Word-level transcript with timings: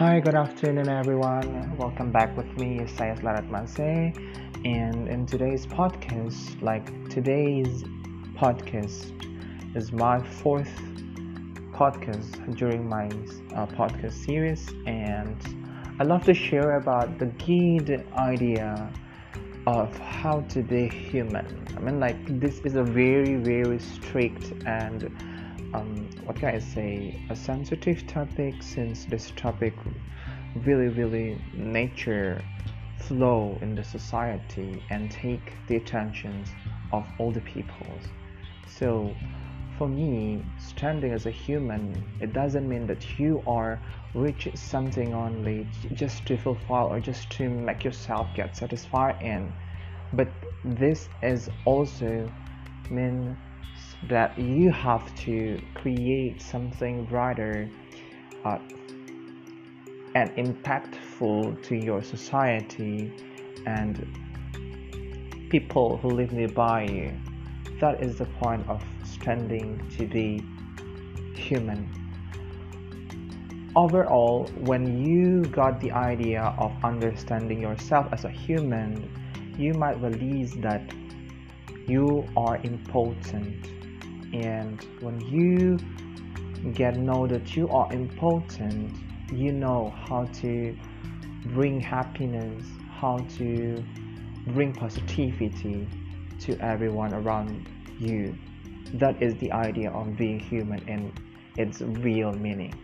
Hi, 0.00 0.18
good 0.18 0.34
afternoon, 0.34 0.88
everyone. 0.88 1.76
Welcome 1.76 2.10
back 2.10 2.34
with 2.34 2.48
me, 2.56 2.86
saya 2.96 3.20
Larat 3.20 3.50
Manse. 3.52 4.16
And 4.64 5.06
in 5.12 5.26
today's 5.26 5.66
podcast, 5.66 6.56
like 6.62 6.88
today's 7.10 7.84
podcast 8.32 9.12
is 9.76 9.92
my 9.92 10.24
fourth 10.24 10.72
podcast 11.76 12.32
during 12.56 12.88
my 12.88 13.12
uh, 13.52 13.68
podcast 13.76 14.24
series, 14.24 14.72
and 14.86 15.36
I 16.00 16.04
love 16.04 16.24
to 16.24 16.32
share 16.32 16.80
about 16.80 17.18
the 17.18 17.26
good 17.26 18.08
idea 18.16 18.72
of 19.66 19.92
how 19.98 20.40
to 20.48 20.62
be 20.62 20.88
human. 20.88 21.44
I 21.76 21.80
mean, 21.80 22.00
like 22.00 22.16
this 22.40 22.60
is 22.64 22.76
a 22.76 22.82
very, 22.82 23.36
very 23.36 23.78
strict 23.78 24.64
and 24.64 25.12
um, 25.74 26.08
what 26.24 26.36
can 26.36 26.54
I 26.54 26.58
say, 26.58 27.14
a 27.30 27.36
sensitive 27.36 28.06
topic 28.06 28.62
since 28.62 29.04
this 29.04 29.32
topic 29.36 29.74
really, 30.64 30.88
really 30.88 31.40
nature 31.54 32.44
flow 32.98 33.58
in 33.62 33.74
the 33.74 33.84
society 33.84 34.82
and 34.90 35.10
take 35.10 35.52
the 35.68 35.76
attentions 35.76 36.50
of 36.92 37.06
all 37.18 37.30
the 37.30 37.40
peoples. 37.40 38.04
So 38.66 39.14
for 39.78 39.88
me, 39.88 40.44
standing 40.58 41.12
as 41.12 41.26
a 41.26 41.30
human, 41.30 42.04
it 42.20 42.32
doesn't 42.32 42.68
mean 42.68 42.86
that 42.86 43.18
you 43.18 43.42
are 43.46 43.80
reach 44.14 44.48
something 44.54 45.14
only 45.14 45.66
just 45.94 46.26
to 46.26 46.36
fulfill 46.36 46.88
or 46.90 47.00
just 47.00 47.30
to 47.30 47.48
make 47.48 47.84
yourself 47.84 48.26
get 48.34 48.56
satisfied 48.56 49.22
in. 49.22 49.52
But 50.12 50.28
this 50.64 51.08
is 51.22 51.48
also 51.64 52.28
mean 52.90 53.36
that 54.08 54.38
you 54.38 54.70
have 54.70 55.14
to 55.14 55.60
create 55.74 56.40
something 56.40 57.04
brighter 57.04 57.70
uh, 58.44 58.58
and 60.14 60.30
impactful 60.36 61.62
to 61.62 61.76
your 61.76 62.02
society 62.02 63.12
and 63.66 64.06
people 65.50 65.98
who 65.98 66.08
live 66.08 66.32
nearby 66.32 66.84
you. 66.84 67.12
That 67.80 68.02
is 68.02 68.16
the 68.16 68.24
point 68.24 68.68
of 68.68 68.82
standing 69.04 69.86
to 69.96 70.06
be 70.06 70.42
human. 71.34 71.88
Overall, 73.76 74.46
when 74.58 75.04
you 75.04 75.42
got 75.44 75.80
the 75.80 75.92
idea 75.92 76.54
of 76.58 76.72
understanding 76.82 77.60
yourself 77.60 78.06
as 78.12 78.24
a 78.24 78.30
human, 78.30 79.08
you 79.56 79.74
might 79.74 80.00
realize 80.00 80.54
that 80.54 80.82
you 81.86 82.26
are 82.36 82.56
important 82.64 83.68
and 84.32 84.86
when 85.00 85.20
you 85.20 85.76
get 86.72 86.96
know 86.96 87.26
that 87.26 87.56
you 87.56 87.68
are 87.68 87.92
important 87.92 88.96
you 89.32 89.52
know 89.52 89.92
how 90.08 90.24
to 90.26 90.76
bring 91.46 91.80
happiness 91.80 92.64
how 93.00 93.16
to 93.38 93.82
bring 94.48 94.72
positivity 94.72 95.88
to 96.40 96.58
everyone 96.60 97.14
around 97.14 97.68
you. 97.98 98.34
That 98.94 99.22
is 99.22 99.34
the 99.36 99.52
idea 99.52 99.90
of 99.90 100.16
being 100.16 100.40
human 100.40 100.86
and 100.88 101.12
its 101.56 101.80
real 101.80 102.32
meaning. 102.32 102.74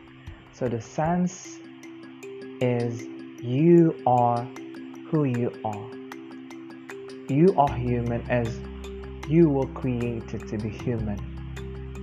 So 0.53 0.69
the 0.69 0.81
sense 0.81 1.59
is 2.61 3.03
you 3.43 3.95
are 4.07 4.43
who 5.11 5.25
you 5.25 5.51
are. 5.65 5.91
You 7.29 7.55
are 7.59 7.77
human 7.77 8.23
as 8.31 8.61
you 9.29 9.49
were 9.49 9.67
created 9.69 10.49
to 10.49 10.59
be 10.59 10.69
human. 10.69 11.19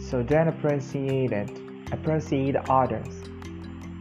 So 0.09 0.23
then 0.23 0.47
appreciate 0.47 1.31
it 1.31 1.49
appreciate 1.91 2.55
others 2.69 3.23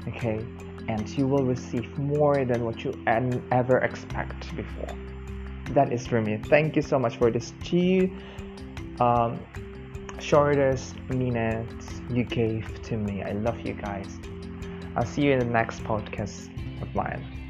okay? 0.09 0.45
And 0.89 1.09
you 1.17 1.27
will 1.27 1.45
receive 1.45 1.97
more 1.99 2.45
than 2.45 2.65
what 2.65 2.85
you 2.85 2.93
ever 3.07 3.79
expect 3.79 4.55
before. 4.57 4.89
That 5.71 5.93
is 5.93 6.07
for 6.07 6.21
me. 6.21 6.39
Thank 6.45 6.77
you 6.77 6.83
so 6.83 6.99
much 6.99 7.17
for 7.17 7.31
this 7.31 7.53
two 7.63 8.11
um, 9.01 9.41
shortest 10.19 10.97
minutes 11.09 12.01
you 12.11 12.25
gave 12.25 12.83
to 12.83 12.97
me. 12.97 13.23
I 13.23 13.33
love 13.33 13.61
you 13.61 13.75
guys. 13.75 14.19
I'll 14.97 15.07
see 15.07 15.23
you 15.23 15.33
in 15.33 15.39
the 15.39 15.45
next 15.47 15.83
podcast 15.85 16.51
of 16.83 16.95
mine 16.95 17.42